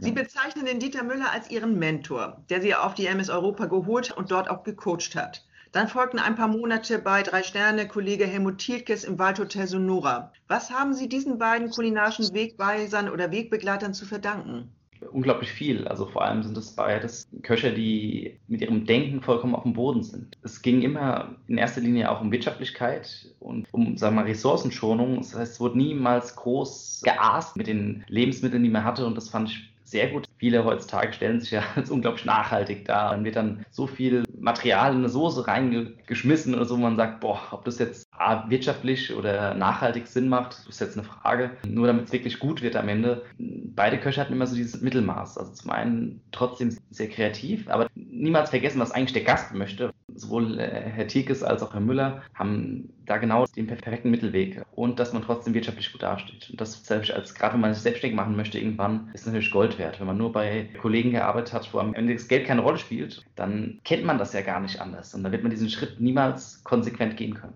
Sie 0.00 0.12
bezeichnen 0.12 0.64
den 0.64 0.78
Dieter 0.78 1.02
Müller 1.02 1.32
als 1.32 1.50
Ihren 1.50 1.76
Mentor, 1.76 2.44
der 2.50 2.60
Sie 2.60 2.72
auf 2.72 2.94
die 2.94 3.06
MS 3.06 3.30
Europa 3.30 3.66
geholt 3.66 4.12
und 4.12 4.30
dort 4.30 4.48
auch 4.48 4.62
gecoacht 4.62 5.16
hat. 5.16 5.44
Dann 5.72 5.88
folgten 5.88 6.20
ein 6.20 6.36
paar 6.36 6.46
Monate 6.46 7.00
bei 7.00 7.24
Drei 7.24 7.42
Sterne 7.42 7.88
Kollege 7.88 8.24
Helmut 8.24 8.58
Thielkes 8.58 9.02
im 9.02 9.18
Waldhotel 9.18 9.66
Sonora. 9.66 10.32
Was 10.46 10.70
haben 10.70 10.94
Sie 10.94 11.08
diesen 11.08 11.38
beiden 11.38 11.70
kulinarischen 11.70 12.32
Wegweisern 12.32 13.10
oder 13.10 13.32
Wegbegleitern 13.32 13.92
zu 13.92 14.06
verdanken? 14.06 14.70
unglaublich 15.12 15.52
viel. 15.52 15.86
Also 15.86 16.06
vor 16.06 16.22
allem 16.22 16.42
sind 16.42 16.56
es 16.56 16.72
beides 16.72 17.28
Köche, 17.42 17.72
die 17.72 18.38
mit 18.48 18.60
ihrem 18.62 18.84
Denken 18.84 19.22
vollkommen 19.22 19.54
auf 19.54 19.62
dem 19.62 19.74
Boden 19.74 20.02
sind. 20.02 20.36
Es 20.42 20.62
ging 20.62 20.82
immer 20.82 21.36
in 21.46 21.58
erster 21.58 21.80
Linie 21.80 22.10
auch 22.10 22.20
um 22.20 22.32
Wirtschaftlichkeit 22.32 23.34
und 23.38 23.66
um, 23.72 23.96
sagen 23.96 24.16
wir 24.16 24.22
mal, 24.22 24.28
Ressourcenschonung. 24.28 25.18
Das 25.18 25.34
heißt, 25.34 25.52
es 25.52 25.60
wurde 25.60 25.78
niemals 25.78 26.36
groß 26.36 27.02
geaßt 27.04 27.56
mit 27.56 27.66
den 27.66 28.04
Lebensmitteln, 28.08 28.62
die 28.62 28.70
man 28.70 28.84
hatte 28.84 29.06
und 29.06 29.16
das 29.16 29.28
fand 29.28 29.50
ich 29.50 29.72
sehr 29.90 30.08
gut. 30.08 30.26
Viele 30.38 30.64
heutzutage 30.64 31.12
stellen 31.12 31.40
sich 31.40 31.50
ja 31.50 31.62
als 31.76 31.90
unglaublich 31.90 32.24
nachhaltig 32.24 32.84
dar. 32.84 33.10
Dann 33.10 33.24
wird 33.24 33.36
dann 33.36 33.64
so 33.70 33.86
viel 33.86 34.24
Material 34.38 34.92
in 34.92 34.98
eine 34.98 35.08
Soße 35.08 35.46
reingeschmissen 35.46 36.54
oder 36.54 36.64
so, 36.64 36.76
man 36.76 36.96
sagt, 36.96 37.20
boah, 37.20 37.40
ob 37.50 37.64
das 37.64 37.78
jetzt 37.78 38.08
wirtschaftlich 38.48 39.14
oder 39.14 39.54
nachhaltig 39.54 40.06
Sinn 40.06 40.28
macht, 40.28 40.66
ist 40.68 40.80
jetzt 40.80 40.98
eine 40.98 41.06
Frage. 41.06 41.50
Nur 41.66 41.86
damit 41.86 42.06
es 42.06 42.12
wirklich 42.12 42.38
gut 42.38 42.62
wird 42.62 42.76
am 42.76 42.88
Ende. 42.88 43.24
Beide 43.38 43.98
Köche 43.98 44.20
hatten 44.20 44.32
immer 44.32 44.46
so 44.46 44.56
dieses 44.56 44.80
Mittelmaß. 44.80 45.38
Also 45.38 45.52
zum 45.52 45.70
einen 45.70 46.20
trotzdem 46.32 46.76
sehr 46.90 47.08
kreativ, 47.08 47.68
aber 47.68 47.86
niemals 47.94 48.50
vergessen, 48.50 48.80
was 48.80 48.90
eigentlich 48.90 49.12
der 49.12 49.24
Gast 49.24 49.54
möchte. 49.54 49.92
Sowohl 50.18 50.58
äh, 50.58 50.90
Herr 50.90 51.06
Tierkes 51.06 51.42
als 51.42 51.62
auch 51.62 51.72
Herr 51.72 51.80
Müller 51.80 52.22
haben 52.34 52.92
da 53.06 53.18
genau 53.18 53.46
den 53.46 53.66
perfekten 53.66 54.10
Mittelweg 54.10 54.62
und 54.72 54.98
dass 54.98 55.12
man 55.12 55.22
trotzdem 55.22 55.54
wirtschaftlich 55.54 55.92
gut 55.92 56.02
dasteht. 56.02 56.50
Und 56.50 56.60
das 56.60 56.90
als 56.90 57.34
gerade 57.34 57.54
wenn 57.54 57.60
man 57.60 57.72
sich 57.72 57.82
selbstständig 57.82 58.16
machen 58.16 58.36
möchte, 58.36 58.58
irgendwann 58.58 59.10
ist 59.14 59.26
natürlich 59.26 59.50
Gold 59.50 59.78
wert. 59.78 60.00
Wenn 60.00 60.06
man 60.06 60.18
nur 60.18 60.32
bei 60.32 60.68
Kollegen 60.80 61.12
gearbeitet 61.12 61.52
hat, 61.52 61.72
wo 61.72 61.78
am 61.78 61.94
Ende 61.94 62.14
das 62.14 62.28
Geld 62.28 62.46
keine 62.46 62.62
Rolle 62.62 62.78
spielt, 62.78 63.24
dann 63.36 63.80
kennt 63.84 64.04
man 64.04 64.18
das 64.18 64.32
ja 64.32 64.40
gar 64.40 64.60
nicht 64.60 64.80
anders. 64.80 65.14
Und 65.14 65.22
dann 65.22 65.32
wird 65.32 65.42
man 65.42 65.50
diesen 65.50 65.70
Schritt 65.70 66.00
niemals 66.00 66.62
konsequent 66.64 67.16
gehen 67.16 67.34
können. 67.34 67.54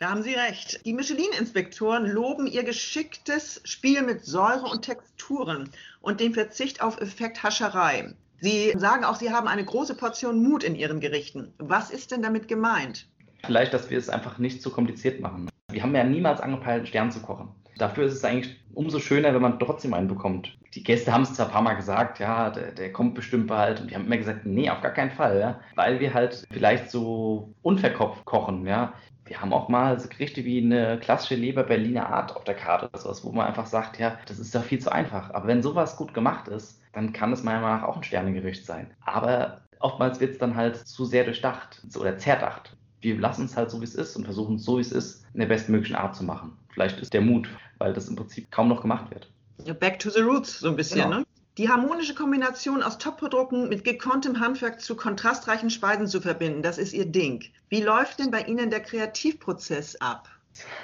Da 0.00 0.08
haben 0.08 0.22
Sie 0.22 0.32
recht. 0.32 0.86
Die 0.86 0.94
Michelin-Inspektoren 0.94 2.06
loben 2.06 2.46
ihr 2.46 2.64
geschicktes 2.64 3.60
Spiel 3.64 4.00
mit 4.00 4.24
Säure 4.24 4.66
und 4.70 4.80
Texturen 4.80 5.68
und 6.00 6.20
den 6.20 6.32
Verzicht 6.32 6.80
auf 6.80 6.98
Effekthascherei. 6.98 8.14
Sie 8.40 8.72
sagen 8.76 9.04
auch, 9.04 9.16
Sie 9.16 9.30
haben 9.30 9.48
eine 9.48 9.64
große 9.64 9.94
Portion 9.94 10.42
Mut 10.42 10.64
in 10.64 10.74
Ihren 10.74 11.00
Gerichten. 11.00 11.52
Was 11.58 11.90
ist 11.90 12.10
denn 12.10 12.22
damit 12.22 12.48
gemeint? 12.48 13.06
Vielleicht, 13.44 13.72
dass 13.74 13.90
wir 13.90 13.98
es 13.98 14.08
einfach 14.08 14.38
nicht 14.38 14.62
so 14.62 14.70
kompliziert 14.70 15.20
machen. 15.20 15.48
Wir 15.70 15.82
haben 15.82 15.94
ja 15.94 16.04
niemals 16.04 16.40
angepeilt, 16.40 16.88
Stern 16.88 17.10
zu 17.10 17.20
kochen. 17.20 17.48
Dafür 17.78 18.04
ist 18.04 18.14
es 18.14 18.24
eigentlich 18.24 18.56
umso 18.74 18.98
schöner, 18.98 19.32
wenn 19.32 19.40
man 19.40 19.58
trotzdem 19.58 19.94
einen 19.94 20.08
bekommt. 20.08 20.56
Die 20.74 20.82
Gäste 20.82 21.12
haben 21.12 21.22
es 21.22 21.34
zwar 21.34 21.46
ein 21.46 21.52
paar 21.52 21.62
Mal 21.62 21.74
gesagt, 21.74 22.18
ja, 22.18 22.50
der, 22.50 22.72
der 22.72 22.92
kommt 22.92 23.14
bestimmt 23.14 23.46
bald. 23.46 23.80
Und 23.80 23.90
die 23.90 23.94
haben 23.94 24.06
immer 24.06 24.18
gesagt, 24.18 24.44
nee, 24.44 24.68
auf 24.68 24.82
gar 24.82 24.92
keinen 24.92 25.10
Fall, 25.10 25.40
ja. 25.40 25.60
Weil 25.76 26.00
wir 26.00 26.12
halt 26.12 26.46
vielleicht 26.50 26.90
so 26.90 27.54
unverkopft 27.62 28.24
kochen, 28.24 28.66
ja 28.66 28.92
wir 29.30 29.40
haben 29.40 29.52
auch 29.52 29.68
mal 29.68 29.98
so 30.00 30.08
Gerichte 30.08 30.44
wie 30.44 30.60
eine 30.60 30.98
klassische 30.98 31.36
Leber 31.36 31.62
Berliner 31.62 32.08
Art 32.08 32.34
auf 32.34 32.42
der 32.42 32.56
Karte, 32.56 32.90
sowas, 32.98 33.24
wo 33.24 33.30
man 33.30 33.46
einfach 33.46 33.66
sagt, 33.66 33.96
ja, 34.00 34.18
das 34.26 34.40
ist 34.40 34.52
doch 34.52 34.64
viel 34.64 34.80
zu 34.80 34.90
einfach. 34.90 35.32
Aber 35.32 35.46
wenn 35.46 35.62
sowas 35.62 35.96
gut 35.96 36.12
gemacht 36.12 36.48
ist, 36.48 36.79
dann 36.92 37.12
kann 37.12 37.32
es 37.32 37.42
meiner 37.42 37.60
Meinung 37.60 37.80
nach 37.80 37.88
auch 37.88 37.96
ein 37.96 38.02
Sternegericht 38.02 38.66
sein. 38.66 38.92
Aber 39.04 39.62
oftmals 39.78 40.20
wird 40.20 40.32
es 40.32 40.38
dann 40.38 40.56
halt 40.56 40.76
zu 40.76 41.04
sehr 41.04 41.24
durchdacht 41.24 41.82
oder 41.96 42.18
zerdacht. 42.18 42.76
Wir 43.00 43.18
lassen 43.18 43.46
es 43.46 43.56
halt 43.56 43.70
so, 43.70 43.80
wie 43.80 43.84
es 43.84 43.94
ist 43.94 44.16
und 44.16 44.24
versuchen 44.24 44.56
es 44.56 44.64
so, 44.64 44.76
wie 44.76 44.82
es 44.82 44.92
ist, 44.92 45.24
in 45.32 45.40
der 45.40 45.46
bestmöglichen 45.46 45.96
Art 45.96 46.14
zu 46.14 46.24
machen. 46.24 46.56
Vielleicht 46.72 47.00
ist 47.00 47.12
der 47.14 47.22
Mut, 47.22 47.48
weil 47.78 47.92
das 47.92 48.08
im 48.08 48.16
Prinzip 48.16 48.50
kaum 48.50 48.68
noch 48.68 48.82
gemacht 48.82 49.10
wird. 49.10 49.30
Back 49.78 49.98
to 49.98 50.10
the 50.10 50.20
roots, 50.20 50.60
so 50.60 50.68
ein 50.68 50.76
bisschen, 50.76 51.02
genau. 51.02 51.18
ne? 51.18 51.24
Die 51.58 51.68
harmonische 51.68 52.14
Kombination 52.14 52.82
aus 52.82 52.96
Top-Produkten 52.96 53.68
mit 53.68 53.84
gekonntem 53.84 54.40
Handwerk 54.40 54.80
zu 54.80 54.96
kontrastreichen 54.96 55.68
Speisen 55.68 56.06
zu 56.06 56.20
verbinden, 56.20 56.62
das 56.62 56.78
ist 56.78 56.92
Ihr 56.92 57.06
Ding. 57.06 57.44
Wie 57.68 57.82
läuft 57.82 58.20
denn 58.20 58.30
bei 58.30 58.42
Ihnen 58.42 58.70
der 58.70 58.80
Kreativprozess 58.80 59.96
ab? 59.96 60.28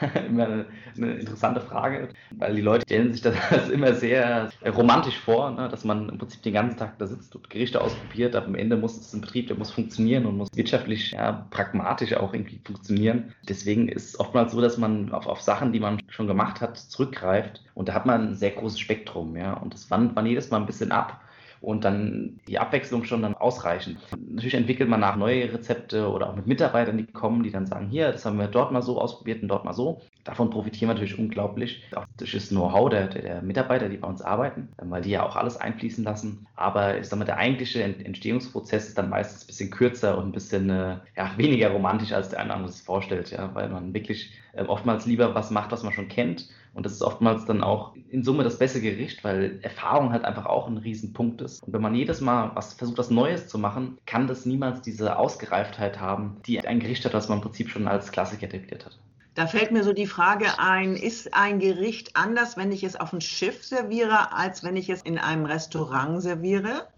immer 0.28 0.44
eine, 0.44 0.66
eine, 0.96 1.14
interessante 1.14 1.60
Frage, 1.60 2.08
weil 2.36 2.54
die 2.54 2.60
Leute 2.60 2.82
stellen 2.82 3.12
sich 3.12 3.22
das 3.50 3.68
immer 3.68 3.94
sehr 3.94 4.50
romantisch 4.64 5.18
vor, 5.18 5.50
ne, 5.50 5.68
dass 5.68 5.84
man 5.84 6.08
im 6.08 6.18
Prinzip 6.18 6.42
den 6.42 6.54
ganzen 6.54 6.78
Tag 6.78 6.98
da 6.98 7.06
sitzt 7.06 7.34
und 7.34 7.50
Gerichte 7.50 7.80
ausprobiert, 7.80 8.36
aber 8.36 8.46
am 8.46 8.54
Ende 8.54 8.76
muss 8.76 8.96
es 8.96 9.12
im 9.14 9.20
Betrieb, 9.20 9.48
der 9.48 9.56
muss 9.56 9.70
funktionieren 9.70 10.26
und 10.26 10.36
muss 10.36 10.48
wirtschaftlich, 10.54 11.12
ja, 11.12 11.46
pragmatisch 11.50 12.14
auch 12.14 12.32
irgendwie 12.32 12.60
funktionieren. 12.64 13.34
Deswegen 13.48 13.88
ist 13.88 14.10
es 14.10 14.20
oftmals 14.20 14.52
so, 14.52 14.60
dass 14.60 14.78
man 14.78 15.12
auf, 15.12 15.26
auf 15.26 15.40
Sachen, 15.40 15.72
die 15.72 15.80
man 15.80 16.00
schon 16.08 16.26
gemacht 16.26 16.60
hat, 16.60 16.76
zurückgreift 16.76 17.62
und 17.74 17.88
da 17.88 17.94
hat 17.94 18.06
man 18.06 18.28
ein 18.28 18.34
sehr 18.34 18.52
großes 18.52 18.78
Spektrum, 18.78 19.36
ja, 19.36 19.54
und 19.54 19.74
das 19.74 19.90
wandert 19.90 20.14
man 20.14 20.26
jedes 20.26 20.50
Mal 20.50 20.58
ein 20.58 20.66
bisschen 20.66 20.92
ab 20.92 21.20
und 21.60 21.84
dann 21.84 22.38
die 22.48 22.58
Abwechslung 22.58 23.04
schon 23.04 23.22
dann 23.22 23.34
ausreichend. 23.34 23.98
Natürlich 24.16 24.54
entwickelt 24.54 24.88
man 24.88 25.00
nach 25.00 25.16
neue 25.16 25.52
Rezepte 25.52 26.08
oder 26.08 26.30
auch 26.30 26.36
mit 26.36 26.46
Mitarbeitern, 26.46 26.98
die 26.98 27.06
kommen, 27.06 27.42
die 27.42 27.50
dann 27.50 27.66
sagen, 27.66 27.88
hier, 27.88 28.12
das 28.12 28.24
haben 28.24 28.38
wir 28.38 28.48
dort 28.48 28.72
mal 28.72 28.82
so 28.82 29.00
ausprobiert 29.00 29.42
und 29.42 29.48
dort 29.48 29.64
mal 29.64 29.72
so. 29.72 30.00
Davon 30.26 30.50
profitieren 30.50 30.90
wir 30.90 30.94
natürlich 30.94 31.18
unglaublich. 31.18 31.82
Auch 31.94 32.04
durch 32.18 32.32
das 32.32 32.48
Know-how 32.48 32.90
der, 32.90 33.08
der, 33.08 33.42
Mitarbeiter, 33.42 33.88
die 33.88 33.96
bei 33.96 34.08
uns 34.08 34.22
arbeiten, 34.22 34.68
weil 34.78 35.02
die 35.02 35.10
ja 35.10 35.24
auch 35.24 35.36
alles 35.36 35.56
einfließen 35.56 36.04
lassen. 36.04 36.46
Aber 36.54 36.98
ich 36.98 37.06
sag 37.06 37.18
mal, 37.18 37.24
der 37.24 37.38
eigentliche 37.38 37.82
Entstehungsprozess 37.82 38.88
ist 38.88 38.98
dann 38.98 39.08
meistens 39.08 39.44
ein 39.44 39.46
bisschen 39.46 39.70
kürzer 39.70 40.18
und 40.18 40.28
ein 40.28 40.32
bisschen 40.32 40.68
äh, 40.68 40.96
ja, 41.16 41.30
weniger 41.36 41.70
romantisch, 41.70 42.12
als 42.12 42.28
der 42.28 42.40
eine 42.40 42.54
andere 42.54 42.72
sich 42.72 42.82
vorstellt, 42.82 43.30
ja, 43.30 43.54
weil 43.54 43.68
man 43.68 43.94
wirklich 43.94 44.32
äh, 44.52 44.64
oftmals 44.64 45.06
lieber 45.06 45.34
was 45.34 45.50
macht, 45.50 45.72
was 45.72 45.82
man 45.82 45.92
schon 45.92 46.08
kennt 46.08 46.48
und 46.76 46.84
das 46.84 46.92
ist 46.92 47.02
oftmals 47.02 47.46
dann 47.46 47.62
auch 47.62 47.94
in 48.10 48.22
Summe 48.22 48.44
das 48.44 48.58
beste 48.58 48.82
Gericht, 48.82 49.24
weil 49.24 49.60
Erfahrung 49.62 50.12
halt 50.12 50.26
einfach 50.26 50.44
auch 50.44 50.68
ein 50.68 50.76
Riesenpunkt 50.76 51.40
ist. 51.40 51.62
Und 51.62 51.72
wenn 51.72 51.80
man 51.80 51.94
jedes 51.94 52.20
Mal 52.20 52.50
was 52.54 52.74
versucht, 52.74 52.98
was 52.98 53.08
Neues 53.08 53.48
zu 53.48 53.58
machen, 53.58 53.96
kann 54.04 54.26
das 54.26 54.44
niemals 54.44 54.82
diese 54.82 55.18
Ausgereiftheit 55.18 55.98
haben, 55.98 56.36
die 56.46 56.60
ein 56.60 56.78
Gericht 56.78 57.06
hat, 57.06 57.14
was 57.14 57.30
man 57.30 57.38
im 57.38 57.44
Prinzip 57.44 57.70
schon 57.70 57.88
als 57.88 58.12
Klassiker 58.12 58.44
etabliert 58.44 58.84
hat. 58.84 58.98
Da 59.36 59.46
fällt 59.46 59.70
mir 59.70 59.84
so 59.84 59.92
die 59.92 60.06
Frage 60.06 60.58
ein, 60.58 60.96
ist 60.96 61.34
ein 61.34 61.58
Gericht 61.58 62.16
anders, 62.16 62.56
wenn 62.56 62.72
ich 62.72 62.82
es 62.82 62.96
auf 62.96 63.10
dem 63.10 63.20
Schiff 63.20 63.62
serviere, 63.62 64.32
als 64.32 64.64
wenn 64.64 64.76
ich 64.76 64.88
es 64.88 65.02
in 65.02 65.18
einem 65.18 65.44
Restaurant 65.44 66.22
serviere? 66.22 66.88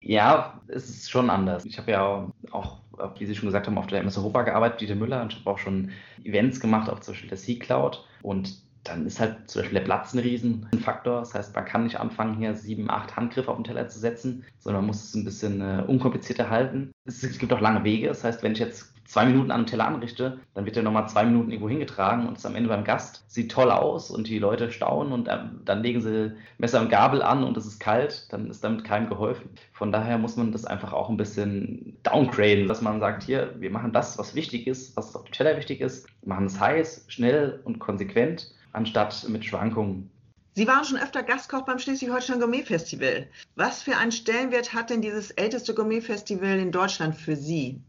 Ja, 0.00 0.60
es 0.68 0.88
ist 0.88 1.10
schon 1.10 1.28
anders. 1.28 1.64
Ich 1.64 1.76
habe 1.76 1.90
ja 1.90 2.30
auch, 2.52 2.78
wie 3.18 3.26
Sie 3.26 3.34
schon 3.34 3.48
gesagt 3.48 3.66
haben, 3.66 3.76
auf 3.76 3.88
der 3.88 3.98
MS 3.98 4.16
Europa 4.16 4.42
gearbeitet, 4.42 4.80
Dieter 4.80 4.94
Müller, 4.94 5.22
und 5.22 5.32
ich 5.32 5.40
habe 5.40 5.50
auch 5.50 5.58
schon 5.58 5.90
Events 6.22 6.60
gemacht, 6.60 6.88
auch 6.88 7.00
zum 7.00 7.14
Beispiel 7.14 7.30
der 7.30 7.38
Sea 7.38 7.58
Cloud. 7.58 8.06
Und 8.22 8.62
dann 8.84 9.04
ist 9.04 9.18
halt 9.18 9.50
zum 9.50 9.62
Beispiel 9.62 9.80
der 9.80 9.84
Platz 9.84 10.14
ein 10.14 10.20
Riesenfaktor. 10.20 11.18
Das 11.18 11.34
heißt, 11.34 11.56
man 11.56 11.64
kann 11.64 11.82
nicht 11.82 11.98
anfangen, 11.98 12.38
hier 12.38 12.54
sieben, 12.54 12.88
acht 12.90 13.16
Handgriffe 13.16 13.50
auf 13.50 13.56
den 13.56 13.64
Teller 13.64 13.88
zu 13.88 13.98
setzen, 13.98 14.44
sondern 14.60 14.82
man 14.82 14.86
muss 14.86 15.02
es 15.02 15.14
ein 15.16 15.24
bisschen 15.24 15.60
äh, 15.60 15.82
unkomplizierter 15.84 16.48
halten. 16.48 16.92
Es, 17.06 17.24
es, 17.24 17.38
gibt 17.38 17.52
auch 17.52 17.60
lange 17.60 17.82
Wege. 17.82 18.06
Das 18.06 18.22
heißt, 18.22 18.44
wenn 18.44 18.52
ich 18.52 18.60
jetzt 18.60 18.94
zwei 19.08 19.24
Minuten 19.24 19.50
an 19.50 19.60
einem 19.60 19.66
Teller 19.66 19.86
anrichte, 19.86 20.38
dann 20.54 20.66
wird 20.66 20.76
er 20.76 20.82
nochmal 20.82 21.08
zwei 21.08 21.24
Minuten 21.24 21.50
irgendwo 21.50 21.68
hingetragen 21.68 22.28
und 22.28 22.36
ist 22.36 22.44
am 22.44 22.54
Ende 22.54 22.68
beim 22.68 22.84
Gast. 22.84 23.24
Sieht 23.26 23.50
toll 23.50 23.70
aus 23.70 24.10
und 24.10 24.28
die 24.28 24.38
Leute 24.38 24.70
staunen 24.70 25.12
und 25.12 25.28
ähm, 25.28 25.62
dann 25.64 25.82
legen 25.82 26.02
sie 26.02 26.36
Messer 26.58 26.80
und 26.80 26.90
Gabel 26.90 27.22
an 27.22 27.42
und 27.42 27.56
es 27.56 27.66
ist 27.66 27.80
kalt, 27.80 28.30
dann 28.30 28.50
ist 28.50 28.62
damit 28.62 28.84
keinem 28.84 29.08
geholfen. 29.08 29.48
Von 29.72 29.92
daher 29.92 30.18
muss 30.18 30.36
man 30.36 30.52
das 30.52 30.66
einfach 30.66 30.92
auch 30.92 31.08
ein 31.08 31.16
bisschen 31.16 31.96
downgraden, 32.02 32.68
dass 32.68 32.82
man 32.82 33.00
sagt, 33.00 33.22
hier, 33.22 33.54
wir 33.58 33.70
machen 33.70 33.92
das, 33.92 34.18
was 34.18 34.34
wichtig 34.34 34.66
ist, 34.66 34.94
was 34.96 35.16
auf 35.16 35.24
dem 35.24 35.32
Teller 35.32 35.56
wichtig 35.56 35.80
ist, 35.80 36.06
machen 36.24 36.46
es 36.46 36.60
heiß, 36.60 37.06
schnell 37.08 37.60
und 37.64 37.78
konsequent, 37.78 38.52
anstatt 38.72 39.26
mit 39.28 39.44
Schwankungen. 39.44 40.10
Sie 40.52 40.66
waren 40.66 40.84
schon 40.84 40.98
öfter 40.98 41.22
Gastkoch 41.22 41.64
beim 41.64 41.78
Schleswig-Holstein 41.78 42.40
Gourmet 42.40 42.62
Festival. 42.62 43.28
Was 43.54 43.82
für 43.82 43.96
einen 43.96 44.12
Stellenwert 44.12 44.74
hat 44.74 44.90
denn 44.90 45.00
dieses 45.00 45.30
älteste 45.30 45.72
Gourmet 45.72 46.02
Festival 46.02 46.58
in 46.58 46.72
Deutschland 46.72 47.14
für 47.14 47.36
Sie? 47.36 47.80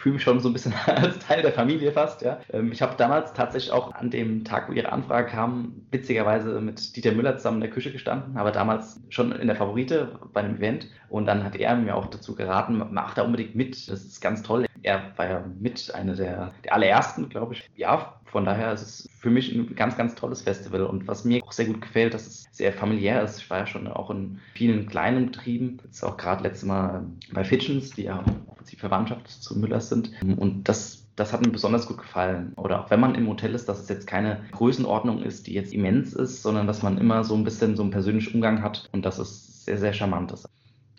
Fühle 0.00 0.14
mich 0.14 0.22
schon 0.22 0.40
so 0.40 0.48
ein 0.48 0.52
bisschen 0.52 0.74
als 0.86 1.18
Teil 1.18 1.42
der 1.42 1.52
Familie 1.52 1.92
fast. 1.92 2.22
Ja. 2.22 2.40
Ähm, 2.52 2.72
ich 2.72 2.82
habe 2.82 2.96
damals 2.96 3.32
tatsächlich 3.32 3.72
auch 3.72 3.94
an 3.94 4.10
dem 4.10 4.44
Tag, 4.44 4.68
wo 4.68 4.72
Ihre 4.72 4.92
Anfrage 4.92 5.30
kam, 5.30 5.74
witzigerweise 5.90 6.60
mit 6.60 6.96
Dieter 6.96 7.12
Müller 7.12 7.36
zusammen 7.36 7.58
in 7.58 7.62
der 7.62 7.70
Küche 7.70 7.92
gestanden, 7.92 8.36
aber 8.36 8.50
damals 8.50 9.00
schon 9.10 9.32
in 9.32 9.46
der 9.46 9.56
Favorite 9.56 10.18
bei 10.32 10.40
einem 10.40 10.56
Event. 10.56 10.88
Und 11.08 11.26
dann 11.26 11.44
hat 11.44 11.56
er 11.56 11.76
mir 11.76 11.96
auch 11.96 12.06
dazu 12.06 12.34
geraten, 12.34 12.82
mach 12.90 13.14
da 13.14 13.22
unbedingt 13.22 13.54
mit, 13.54 13.88
das 13.88 14.04
ist 14.04 14.20
ganz 14.20 14.42
toll. 14.42 14.66
Er 14.82 15.12
war 15.16 15.28
ja 15.28 15.44
mit 15.58 15.94
einer 15.94 16.14
der, 16.14 16.52
der 16.64 16.74
allerersten, 16.74 17.28
glaube 17.28 17.54
ich. 17.54 17.68
Ja, 17.76 18.20
von 18.24 18.44
daher 18.44 18.72
ist 18.72 18.82
es 18.82 19.08
für 19.18 19.28
mich 19.28 19.52
ein 19.52 19.74
ganz, 19.74 19.96
ganz 19.96 20.14
tolles 20.14 20.42
Festival. 20.42 20.84
Und 20.84 21.06
was 21.08 21.24
mir 21.24 21.42
auch 21.44 21.52
sehr 21.52 21.66
gut 21.66 21.82
gefällt, 21.82 22.14
dass 22.14 22.26
es 22.26 22.46
sehr 22.52 22.72
familiär 22.72 23.22
ist. 23.22 23.38
Ich 23.38 23.50
war 23.50 23.58
ja 23.58 23.66
schon 23.66 23.88
auch 23.88 24.10
in 24.10 24.38
vielen 24.54 24.86
kleinen 24.86 25.26
Betrieben. 25.26 25.78
Jetzt 25.84 26.02
auch 26.02 26.16
gerade 26.16 26.44
letztes 26.44 26.64
Mal 26.64 27.04
bei 27.32 27.44
Fitchens, 27.44 27.90
die 27.90 28.04
ja 28.04 28.24
Prinzip 28.70 28.80
Verwandtschaft 28.80 29.28
zu 29.28 29.58
Müllers 29.58 29.88
sind. 29.88 30.12
Und 30.36 30.68
das 30.68 30.98
das 31.16 31.34
hat 31.34 31.44
mir 31.44 31.52
besonders 31.52 31.86
gut 31.86 31.98
gefallen. 31.98 32.54
Oder 32.56 32.80
auch 32.80 32.90
wenn 32.90 33.00
man 33.00 33.14
im 33.14 33.28
Hotel 33.28 33.54
ist, 33.54 33.68
dass 33.68 33.80
es 33.80 33.88
jetzt 33.90 34.06
keine 34.06 34.40
Größenordnung 34.52 35.22
ist, 35.22 35.46
die 35.46 35.52
jetzt 35.52 35.74
immens 35.74 36.14
ist, 36.14 36.40
sondern 36.40 36.66
dass 36.66 36.82
man 36.82 36.96
immer 36.96 37.24
so 37.24 37.34
ein 37.34 37.44
bisschen 37.44 37.76
so 37.76 37.82
einen 37.82 37.90
persönlichen 37.90 38.36
Umgang 38.36 38.62
hat 38.62 38.88
und 38.92 39.04
dass 39.04 39.18
es 39.18 39.66
sehr, 39.66 39.76
sehr 39.76 39.92
charmant 39.92 40.32
ist. 40.32 40.48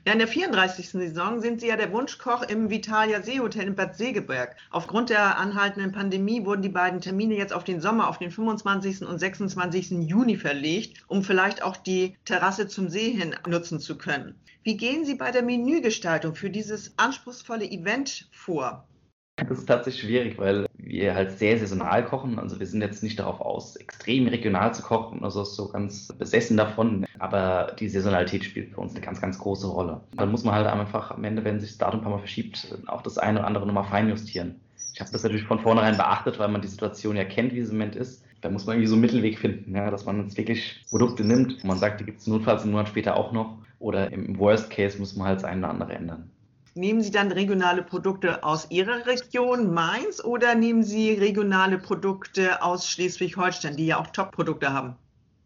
Ja, 0.04 0.14
in 0.14 0.20
der 0.20 0.28
34. 0.28 0.90
Saison 0.90 1.42
sind 1.42 1.62
Sie 1.62 1.68
ja 1.68 1.76
der 1.76 1.92
Wunschkoch 1.92 2.42
im 2.42 2.72
Vitalia 2.72 3.22
Seehotel 3.22 3.68
in 3.68 3.76
Bad 3.76 3.96
Segeberg. 3.96 4.56
Aufgrund 4.72 5.12
der 5.12 5.38
anhaltenden 5.38 5.92
Pandemie 5.92 6.44
wurden 6.44 6.64
die 6.64 6.70
beiden 6.70 7.02
Termine 7.02 7.36
jetzt 7.36 7.54
auf 7.54 7.64
den 7.64 7.82
Sommer, 7.82 8.10
auf 8.10 8.18
den 8.18 8.32
25. 8.32 9.06
und 9.06 9.20
26. 9.20 9.92
Juni 10.10 10.38
verlegt, 10.38 11.04
um 11.08 11.24
vielleicht 11.24 11.62
auch 11.62 11.78
die 11.78 12.18
Terrasse 12.26 12.68
zum 12.68 12.90
See 12.90 13.12
hin 13.12 13.36
nutzen 13.48 13.80
zu 13.80 13.96
können. 13.96 14.34
Wie 14.64 14.76
gehen 14.76 15.06
Sie 15.06 15.14
bei 15.14 15.30
der 15.30 15.44
Menügestaltung 15.44 16.34
für 16.34 16.50
dieses 16.50 16.98
anspruchsvolle 16.98 17.66
Event 17.66 18.28
vor? 18.32 18.88
Das 19.36 19.60
ist 19.60 19.68
tatsächlich 19.68 20.02
schwierig, 20.02 20.38
weil 20.40 20.66
wir 20.92 21.16
halt 21.16 21.32
sehr 21.32 21.58
saisonal 21.58 22.06
kochen. 22.06 22.38
Also 22.38 22.60
wir 22.60 22.68
sind 22.68 22.82
jetzt 22.82 23.04
nicht 23.04 23.20
darauf 23.20 23.40
aus, 23.40 23.76
extrem 23.76 24.28
regional 24.28 24.74
zu 24.74 24.84
kochen, 24.84 25.24
also 25.24 25.44
so 25.44 25.70
ganz 25.70 26.10
besessen 26.18 26.58
davon. 26.58 27.06
Aber 27.20 27.76
die 27.80 27.90
Saisonalität 27.90 28.44
spielt 28.44 28.74
für 28.74 28.82
uns 28.82 28.94
eine 28.94 29.04
ganz, 29.04 29.22
ganz 29.22 29.40
große 29.40 29.68
Rolle. 29.68 30.02
Dann 30.16 30.32
muss 30.32 30.44
man 30.44 30.56
halt 30.56 30.68
einfach 30.68 31.12
am 31.12 31.24
Ende, 31.24 31.44
wenn 31.44 31.60
sich 31.60 31.70
das 31.70 31.78
Datum 31.78 32.00
ein 32.00 32.04
paar 32.04 32.12
Mal 32.12 32.20
verschiebt, 32.20 32.78
auch 32.88 33.02
das 33.02 33.18
eine 33.18 33.40
oder 33.40 33.48
andere 33.48 33.66
nochmal 33.66 33.86
feinjustieren. 33.86 34.60
Ich 34.94 35.00
habe 35.00 35.12
das 35.12 35.24
natürlich 35.24 35.46
von 35.46 35.60
vornherein 35.60 35.98
beachtet, 35.98 36.38
weil 36.40 36.50
man 36.50 36.62
die 36.62 36.68
Situation 36.68 37.16
ja 37.16 37.24
kennt, 37.24 37.54
wie 37.54 37.60
es 37.60 37.70
im 37.70 37.78
Moment 37.78 37.96
ist. 37.96 38.24
Da 38.42 38.50
muss 38.50 38.66
man 38.66 38.76
irgendwie 38.76 38.88
so 38.88 38.96
einen 38.96 39.02
Mittelweg 39.02 39.40
finden, 39.40 39.76
ja, 39.76 39.92
dass 39.92 40.06
man 40.06 40.22
jetzt 40.24 40.38
wirklich 40.38 40.84
Produkte 40.90 41.24
nimmt. 41.24 41.54
Und 41.54 41.64
man 41.64 41.78
sagt, 41.78 42.02
die 42.02 42.06
gibt 42.06 42.20
es 42.20 42.28
notfalls 42.28 42.64
einen 42.64 42.72
Monat 42.72 42.90
später 42.90 43.16
auch 43.16 43.32
noch. 43.32 43.58
Oder 43.80 44.12
im 44.12 44.38
Worst 44.38 44.70
Case 44.70 45.00
muss 45.00 45.16
man 45.16 45.28
halt 45.28 45.38
das 45.38 45.46
eine 45.46 45.60
oder 45.60 45.70
andere 45.70 45.94
ändern. 45.94 46.30
Nehmen 46.74 47.02
Sie 47.02 47.12
dann 47.12 47.34
regionale 47.34 47.84
Produkte 47.84 48.46
aus 48.46 48.72
Ihrer 48.72 49.06
Region, 49.06 49.74
Mainz, 49.74 50.24
oder 50.24 50.56
nehmen 50.56 50.84
Sie 50.84 51.12
regionale 51.12 51.78
Produkte 51.78 52.64
aus 52.64 52.88
Schleswig-Holstein, 52.88 53.76
die 53.76 53.88
ja 53.88 54.00
auch 54.00 54.08
Top-Produkte 54.08 54.72
haben? 54.72 54.96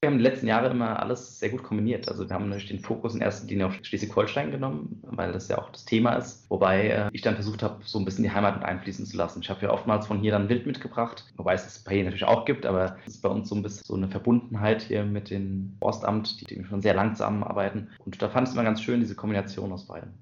Wir 0.02 0.12
haben 0.12 0.20
die 0.20 0.24
letzten 0.24 0.46
Jahre 0.46 0.70
immer 0.70 1.00
alles 1.00 1.40
sehr 1.40 1.50
gut 1.50 1.64
kombiniert. 1.64 2.08
Also 2.08 2.30
wir 2.30 2.36
haben 2.36 2.50
natürlich 2.50 2.70
den 2.70 2.80
Fokus 2.80 3.16
in 3.16 3.22
erster 3.22 3.48
Linie 3.48 3.66
auf 3.66 3.74
Schleswig-Holstein 3.82 4.52
genommen, 4.52 5.02
weil 5.02 5.32
das 5.32 5.48
ja 5.48 5.58
auch 5.58 5.72
das 5.72 5.86
Thema 5.86 6.14
ist. 6.14 6.46
Wobei 6.48 6.90
äh, 6.90 7.10
ich 7.12 7.24
dann 7.24 7.34
versucht 7.34 7.64
habe, 7.64 7.82
so 7.84 7.98
ein 7.98 8.06
bisschen 8.06 8.24
die 8.24 8.30
Heimat 8.30 8.58
mit 8.58 8.66
einfließen 8.66 9.08
zu 9.08 9.18
lassen. 9.18 9.42
Ich 9.42 9.50
habe 9.50 9.66
ja 9.66 9.72
oftmals 9.72 10.06
von 10.06 10.20
hier 10.20 10.32
dann 10.32 10.48
Wild 10.48 10.68
mitgebracht, 10.68 11.26
wobei 11.38 11.56
es 11.56 11.66
es 11.66 11.80
bei 11.80 11.96
hier 11.96 12.04
natürlich 12.04 12.26
auch 12.26 12.46
gibt, 12.46 12.68
aber 12.68 12.98
es 13.08 13.16
ist 13.16 13.24
bei 13.24 13.30
uns 13.30 13.50
so 13.50 13.56
ein 13.56 13.64
bisschen 13.64 13.84
so 13.84 13.96
eine 13.96 14.10
Verbundenheit 14.10 14.84
hier 14.84 15.06
mit 15.06 15.32
dem 15.32 15.76
Forstamt, 15.80 16.40
die, 16.40 16.46
die 16.46 16.64
schon 16.66 16.84
sehr 16.84 16.94
lang 16.94 17.16
zusammenarbeiten. 17.16 17.88
Und 18.06 18.22
da 18.22 18.30
fand 18.30 18.48
ich 18.48 18.52
es 18.52 18.56
immer 18.56 18.64
ganz 18.64 18.84
schön, 18.84 19.00
diese 19.00 19.16
Kombination 19.16 19.72
aus 19.72 19.88
beiden. 19.88 20.14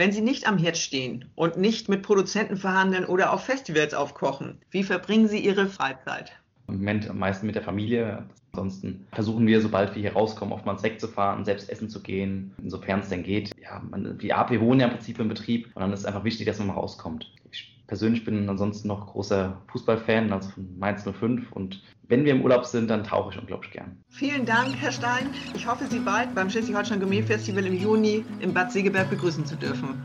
Wenn 0.00 0.12
Sie 0.12 0.22
nicht 0.22 0.48
am 0.48 0.56
Herd 0.56 0.78
stehen 0.78 1.26
und 1.34 1.58
nicht 1.58 1.90
mit 1.90 2.00
Produzenten 2.02 2.56
verhandeln 2.56 3.04
oder 3.04 3.34
auf 3.34 3.44
Festivals 3.44 3.92
aufkochen, 3.92 4.56
wie 4.70 4.82
verbringen 4.82 5.28
Sie 5.28 5.40
Ihre 5.40 5.66
Freizeit? 5.66 6.32
Im 6.68 6.76
Moment 6.76 7.10
am 7.10 7.18
meisten 7.18 7.44
mit 7.44 7.54
der 7.54 7.62
Familie. 7.62 8.24
Ansonsten 8.52 9.06
versuchen 9.12 9.46
wir, 9.46 9.60
sobald 9.60 9.94
wir 9.94 10.00
hier 10.00 10.14
rauskommen, 10.14 10.54
oftmals 10.54 10.82
wegzufahren, 10.82 11.44
selbst 11.44 11.68
essen 11.68 11.90
zu 11.90 12.00
gehen, 12.00 12.54
insofern 12.62 13.00
es 13.00 13.10
denn 13.10 13.22
geht. 13.22 13.50
Ja, 13.62 13.82
man, 13.90 14.16
die, 14.16 14.28
wir 14.28 14.60
wohnen 14.62 14.80
ja 14.80 14.86
im 14.86 14.94
Prinzip 14.94 15.18
im 15.18 15.28
Betrieb 15.28 15.66
und 15.74 15.82
dann 15.82 15.92
ist 15.92 16.00
es 16.00 16.06
einfach 16.06 16.24
wichtig, 16.24 16.46
dass 16.46 16.56
man 16.56 16.68
mal 16.68 16.74
rauskommt. 16.74 17.30
Ich 17.52 17.79
persönlich 17.90 18.24
bin 18.24 18.48
ansonsten 18.48 18.86
noch 18.86 19.08
großer 19.08 19.60
Fußballfan, 19.66 20.32
also 20.32 20.50
von 20.50 20.78
Mainz 20.78 21.02
05 21.02 21.50
und 21.50 21.82
wenn 22.06 22.24
wir 22.24 22.30
im 22.30 22.42
Urlaub 22.42 22.64
sind, 22.64 22.88
dann 22.88 23.02
tauche 23.02 23.32
ich 23.32 23.40
unglaublich 23.40 23.72
gern. 23.72 23.98
Vielen 24.08 24.46
Dank, 24.46 24.76
Herr 24.78 24.92
Stein. 24.92 25.26
Ich 25.54 25.66
hoffe, 25.66 25.86
Sie 25.90 25.98
bald 25.98 26.32
beim 26.32 26.48
Schleswig-Holstein 26.48 27.00
Gourmet 27.00 27.22
Festival 27.22 27.66
im 27.66 27.74
Juni 27.76 28.24
in 28.38 28.54
Bad 28.54 28.70
Segeberg 28.70 29.10
begrüßen 29.10 29.44
zu 29.44 29.56
dürfen. 29.56 30.00